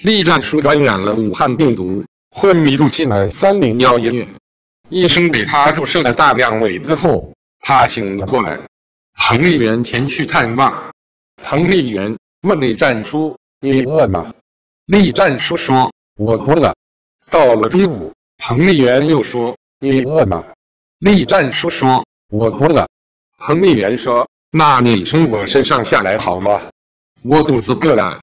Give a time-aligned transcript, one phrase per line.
[0.00, 4.26] 栗战书感染了武汉病毒，昏迷住进了三零幺医院。
[4.88, 8.58] 医生给他注射了大量伟子后，他醒了过来。
[9.14, 10.90] 彭丽媛前去探望。
[11.36, 14.34] 彭丽媛问栗战书：“你饿吗？”
[14.86, 16.74] 栗战书说：“我饿了。”
[17.30, 20.44] 到了中午，彭丽媛又说：“你饿吗？”
[20.98, 22.88] 栗战书说：“我饿了。”
[23.38, 26.60] 彭丽媛说：“那你从我身上下来好吗？
[27.22, 28.20] 我肚子饿了。”